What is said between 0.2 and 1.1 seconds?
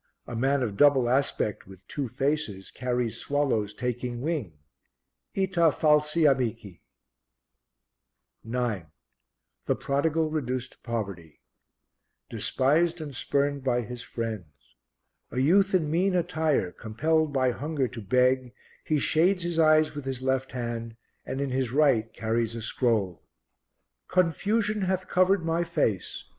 A man of double